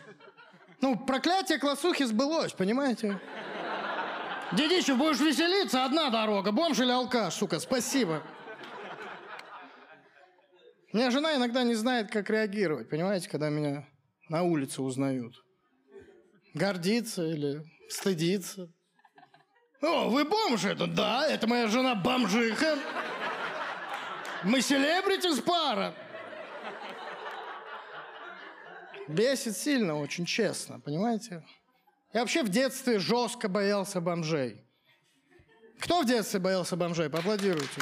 Ну, 0.81 0.97
проклятие 0.97 1.59
классухи 1.59 2.03
сбылось, 2.03 2.53
понимаете? 2.53 3.19
Дедичев, 4.53 4.98
будешь 4.98 5.20
веселиться, 5.20 5.86
одна 5.86 6.10
дорога, 6.10 6.51
бомж 6.51 6.79
или 6.79 6.91
алкаш, 6.91 7.34
сука, 7.34 7.60
спасибо. 7.60 8.22
Меня 10.91 11.10
жена 11.10 11.36
иногда 11.36 11.63
не 11.63 11.74
знает, 11.74 12.12
как 12.12 12.29
реагировать, 12.29 12.89
понимаете, 12.89 13.29
когда 13.29 13.50
меня 13.50 13.88
на 14.27 14.43
улице 14.43 14.81
узнают. 14.81 15.36
Гордиться 16.53 17.24
или 17.24 17.63
стыдиться. 17.89 18.70
О, 19.81 20.10
вы 20.10 20.25
бомж 20.25 20.65
это? 20.65 20.86
Да, 20.86 21.25
это 21.25 21.48
моя 21.48 21.67
жена 21.67 21.96
бомжиха. 21.96 22.77
Мы 24.43 24.62
селебрити 24.62 25.34
с 25.34 25.39
пара. 25.39 25.96
Бесит 29.08 29.55
сильно, 29.55 29.98
очень 29.98 30.25
честно, 30.25 30.79
понимаете? 30.79 31.43
Я 32.13 32.22
вообще 32.22 32.44
в 32.44 32.50
детстве 32.50 33.00
жестко 33.00 33.48
боялся 33.48 34.01
бомжей. 34.01 34.62
Кто 35.80 36.01
в 36.01 36.06
детстве 36.06 36.39
боялся 36.39 36.75
бомжей? 36.75 37.10
Поаплодируйте. 37.10 37.82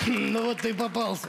Ну 0.06 0.44
вот 0.44 0.62
ты 0.62 0.72
попался. 0.72 1.28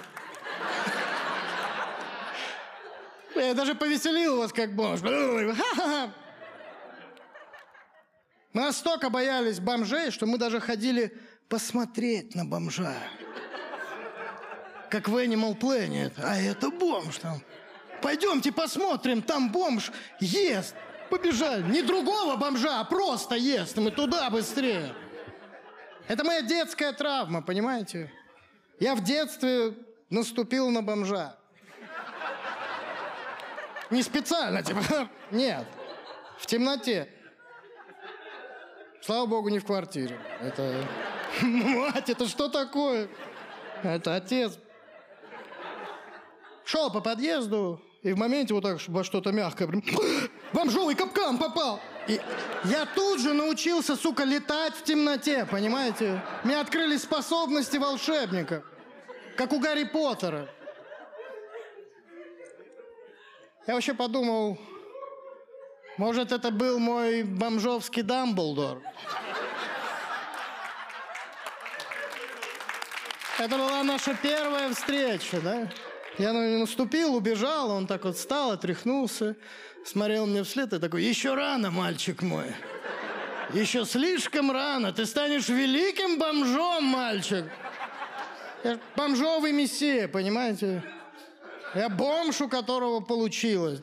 Я 3.36 3.54
даже 3.54 3.76
повеселил 3.76 4.38
вас 4.38 4.54
как 4.54 4.74
бомж. 4.74 5.02
Мы 8.54 8.62
настолько 8.62 9.10
боялись 9.10 9.60
бомжей, 9.60 10.12
что 10.12 10.26
мы 10.26 10.38
даже 10.38 10.62
ходили 10.62 11.18
посмотреть 11.50 12.34
на 12.36 12.46
бомжа. 12.46 12.96
Как 14.90 15.10
в 15.10 15.18
Animal 15.18 15.58
Planet. 15.58 16.14
А 16.18 16.38
это 16.38 16.70
бомж 16.70 17.18
там. 17.18 17.42
Пойдемте 18.02 18.52
посмотрим, 18.54 19.22
там 19.22 19.52
бомж 19.52 19.92
ест. 20.20 20.76
Побежали. 21.12 21.64
Не 21.64 21.82
другого 21.82 22.38
бомжа, 22.38 22.80
а 22.80 22.86
просто 22.86 23.36
ест. 23.36 23.76
Мы 23.76 23.92
туда 23.92 24.30
быстрее. 24.30 24.96
Это 26.08 26.24
моя 26.24 26.42
детская 26.42 26.94
травма, 26.94 27.42
понимаете? 27.42 28.10
Я 28.80 28.96
в 28.96 29.04
детстве 29.04 29.76
наступил 30.10 30.70
на 30.70 30.82
бомжа. 30.82 31.36
Не 33.90 34.02
специально, 34.04 34.64
типа. 34.64 34.80
Нет. 35.32 35.68
В 36.40 36.46
темноте. 36.46 37.10
Слава 39.02 39.26
богу, 39.26 39.50
не 39.50 39.60
в 39.60 39.66
квартире. 39.66 40.18
Это... 40.40 40.88
Мать, 41.42 42.10
это 42.10 42.26
что 42.26 42.48
такое? 42.48 43.10
Это 43.84 44.16
отец. 44.16 44.58
Шел 46.64 46.90
по 46.90 47.02
подъезду, 47.02 47.82
и 48.02 48.14
в 48.14 48.18
моменте 48.18 48.54
вот 48.54 48.64
так 48.64 48.80
во 48.88 49.04
что-то 49.04 49.34
мягкое, 49.34 49.68
прям, 49.68 49.84
бомжовый 50.54 50.96
капкан 50.96 51.38
попал. 51.38 51.80
И 52.08 52.20
я 52.66 52.86
тут 52.86 53.20
же 53.20 53.34
научился, 53.34 53.96
сука, 53.96 54.24
летать 54.24 54.74
в 54.76 54.84
темноте, 54.84 55.46
понимаете? 55.46 56.22
Мне 56.44 56.60
открылись 56.60 57.04
способности 57.04 57.78
волшебника, 57.78 58.64
как 59.38 59.54
у 59.54 59.60
Гарри 59.60 59.84
Поттера. 59.84 60.50
Я 63.68 63.76
вообще 63.76 63.94
подумал, 63.94 64.58
может, 65.98 66.32
это 66.32 66.50
был 66.50 66.80
мой 66.80 67.24
бомжовский 67.24 68.02
Дамблдор. 68.02 68.82
Это 73.38 73.58
была 73.58 73.84
наша 73.84 74.16
первая 74.16 74.74
встреча, 74.74 75.40
да? 75.42 75.70
Я 76.18 76.34
на 76.34 76.48
него 76.48 76.60
наступил, 76.62 77.16
убежал, 77.16 77.72
он 77.72 77.88
так 77.88 78.04
вот 78.04 78.18
встал, 78.18 78.52
отряхнулся, 78.52 79.36
смотрел 79.86 80.26
мне 80.26 80.44
вслед 80.44 80.74
и 80.74 80.80
такой, 80.80 81.04
еще 81.04 81.34
рано, 81.34 81.72
мальчик 81.72 82.22
мой. 82.22 82.54
Еще 83.54 83.86
слишком 83.86 84.52
рано, 84.52 84.92
ты 84.92 85.06
станешь 85.06 85.50
великим 85.50 86.20
бомжом, 86.20 86.84
мальчик. 86.84 87.46
Я 88.64 88.80
бомжовый 88.96 89.52
мессия, 89.52 90.08
понимаете? 90.08 90.84
Я 91.74 91.90
бомж, 91.90 92.42
у 92.42 92.50
которого 92.50 93.00
получилось. 93.00 93.82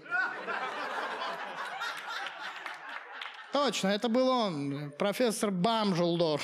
Точно, 3.53 3.89
это 3.89 4.09
был 4.09 4.29
он, 4.29 4.93
профессор 4.99 5.51
Бамжелдор. 5.51 6.41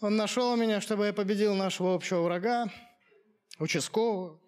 Он 0.00 0.16
нашел 0.16 0.56
меня, 0.56 0.80
чтобы 0.80 1.06
я 1.06 1.12
победил 1.12 1.54
нашего 1.54 1.94
общего 1.94 2.22
врага, 2.22 2.66
участкового. 3.58 4.38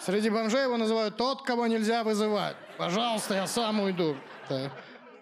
Среди 0.00 0.28
бомжей 0.28 0.64
его 0.64 0.76
называют 0.76 1.16
тот, 1.16 1.42
кого 1.42 1.66
нельзя 1.66 2.04
вызывать. 2.04 2.56
Пожалуйста, 2.76 3.34
я 3.34 3.46
сам 3.46 3.80
уйду. 3.80 4.16
Это 4.44 4.70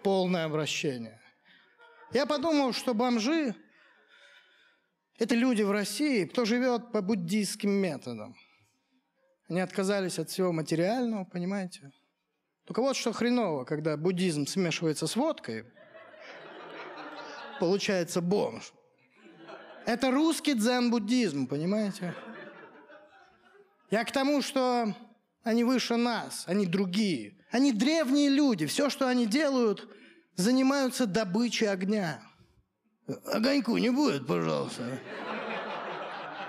полное 0.02 0.44
обращение. 0.44 1.20
Я 2.12 2.26
подумал, 2.26 2.72
что 2.72 2.94
бомжи– 2.94 3.54
это 5.18 5.34
люди 5.34 5.62
в 5.62 5.70
России, 5.70 6.24
кто 6.24 6.44
живет 6.44 6.90
по 6.90 7.00
буддийским 7.00 7.70
методам. 7.70 8.34
Они 9.48 9.60
отказались 9.60 10.18
от 10.18 10.30
всего 10.30 10.52
материального, 10.52 11.24
понимаете? 11.24 11.92
Только 12.66 12.80
вот 12.80 12.96
что 12.96 13.12
хреново, 13.12 13.64
когда 13.64 13.96
буддизм 13.96 14.46
смешивается 14.46 15.06
с 15.06 15.14
водкой, 15.14 15.64
получается 17.60 18.20
бомж. 18.20 18.72
Это 19.86 20.10
русский 20.10 20.54
дзен-буддизм, 20.54 21.46
понимаете? 21.46 22.14
Я 23.90 24.04
к 24.04 24.12
тому, 24.12 24.42
что 24.42 24.94
они 25.42 25.64
выше 25.64 25.96
нас, 25.96 26.44
они 26.46 26.66
другие. 26.66 27.36
Они 27.50 27.72
древние 27.72 28.30
люди. 28.30 28.66
Все, 28.66 28.88
что 28.88 29.08
они 29.08 29.26
делают, 29.26 29.88
занимаются 30.36 31.06
добычей 31.06 31.68
огня. 31.68 32.22
Огоньку 33.26 33.76
не 33.76 33.90
будет, 33.90 34.26
пожалуйста. 34.26 34.98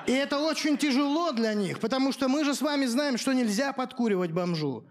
И 0.06 0.12
это 0.12 0.39
очень 0.39 0.78
тяжело 0.78 1.32
для 1.32 1.54
них, 1.54 1.80
потому 1.80 2.12
что 2.12 2.28
мы 2.28 2.43
же 2.43 2.54
с 2.54 2.62
вами 2.62 2.86
знаем, 2.86 3.17
что 3.17 3.34
нельзя 3.34 3.74
подкуривать 3.74 4.32
бомжу. 4.32 4.88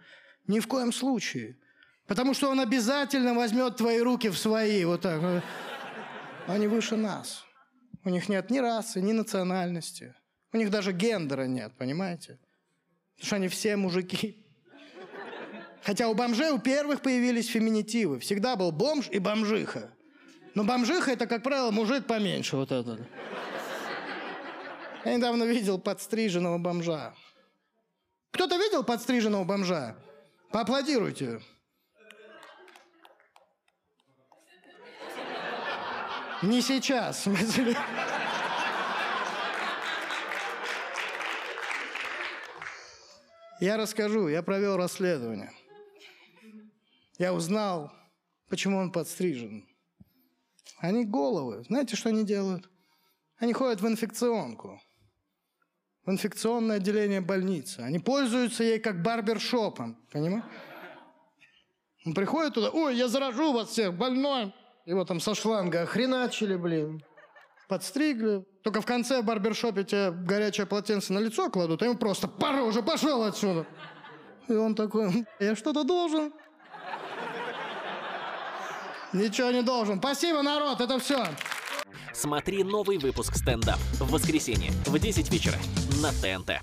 Ни 0.46 0.58
в 0.58 0.66
коем 0.66 0.92
случае. 0.92 1.58
Потому 2.06 2.34
что 2.34 2.50
он 2.50 2.60
обязательно 2.60 3.34
возьмет 3.34 3.76
твои 3.76 4.00
руки 4.00 4.28
в 4.28 4.36
свои, 4.36 4.84
вот 4.84 5.02
так. 5.02 5.42
Они 6.46 6.66
выше 6.66 6.96
нас. 6.96 7.44
У 8.04 8.10
них 8.10 8.28
нет 8.28 8.50
ни 8.50 8.58
расы, 8.58 9.00
ни 9.00 9.12
национальности. 9.12 10.14
У 10.52 10.56
них 10.56 10.70
даже 10.70 10.92
гендера 10.92 11.44
нет, 11.44 11.72
понимаете? 11.78 12.38
Потому 13.14 13.26
что 13.26 13.36
они 13.36 13.48
все 13.48 13.76
мужики. 13.76 14.44
Хотя 15.82 16.08
у 16.08 16.14
бомжей 16.14 16.50
у 16.50 16.58
первых 16.58 17.00
появились 17.00 17.48
феминитивы. 17.48 18.18
Всегда 18.20 18.56
был 18.56 18.70
бомж 18.72 19.08
и 19.08 19.18
бомжиха. 19.18 19.90
Но 20.54 20.64
бомжиха 20.64 21.10
это, 21.12 21.26
как 21.26 21.42
правило, 21.42 21.70
мужик 21.70 22.06
поменьше 22.06 22.56
вот 22.56 22.70
этот. 22.70 23.00
Я 25.04 25.16
недавно 25.16 25.44
видел 25.44 25.78
подстриженного 25.78 26.58
бомжа. 26.58 27.14
Кто-то 28.30 28.56
видел 28.56 28.84
подстриженного 28.84 29.44
бомжа? 29.44 29.96
Поаплодируйте. 30.50 31.40
Не 36.42 36.60
сейчас. 36.60 37.26
Я 43.60 43.76
расскажу, 43.76 44.26
я 44.26 44.42
провел 44.42 44.76
расследование. 44.76 45.52
Я 47.18 47.32
узнал, 47.32 47.92
почему 48.48 48.78
он 48.78 48.90
подстрижен. 48.90 49.64
Они 50.78 51.04
головы. 51.04 51.62
Знаете, 51.68 51.94
что 51.94 52.08
они 52.08 52.24
делают? 52.24 52.68
Они 53.38 53.52
ходят 53.52 53.80
в 53.80 53.86
инфекционку. 53.86 54.82
В 56.04 56.10
инфекционное 56.10 56.78
отделение 56.78 57.20
больницы. 57.20 57.78
Они 57.80 58.00
пользуются 58.00 58.64
ей 58.64 58.80
как 58.80 59.00
барбершопом. 59.00 59.94
Понимаешь? 60.10 60.44
Он 62.04 62.14
приходит 62.14 62.54
туда, 62.54 62.70
ой, 62.70 62.96
я 62.96 63.06
заражу 63.06 63.52
вас 63.52 63.68
всех, 63.68 63.94
больной. 63.94 64.52
Его 64.84 65.04
там 65.04 65.20
со 65.20 65.34
шланга 65.34 65.82
охреначили, 65.82 66.56
блин. 66.56 67.02
Подстригли. 67.68 68.44
Только 68.62 68.80
в 68.80 68.86
конце 68.86 69.22
в 69.22 69.24
барбершопе 69.24 69.84
тебе 69.84 70.10
горячее 70.10 70.66
полотенце 70.66 71.12
на 71.12 71.18
лицо 71.18 71.48
кладут, 71.50 71.82
а 71.82 71.86
ему 71.86 71.96
просто 71.96 72.28
пора 72.28 72.62
уже, 72.64 72.82
пошел 72.82 73.22
отсюда. 73.22 73.66
И 74.48 74.52
он 74.52 74.74
такой, 74.74 75.24
я 75.40 75.56
что-то 75.56 75.84
должен. 75.84 76.32
Ничего 79.12 79.50
не 79.50 79.62
должен. 79.62 79.98
Спасибо, 79.98 80.42
народ, 80.42 80.80
это 80.80 80.98
все. 80.98 81.26
Смотри 82.12 82.62
новый 82.64 82.98
выпуск 82.98 83.36
стендап 83.36 83.78
в 83.98 84.10
воскресенье 84.10 84.70
в 84.86 84.98
10 84.98 85.30
вечера 85.30 85.56
на 86.02 86.10
ТНТ. 86.10 86.60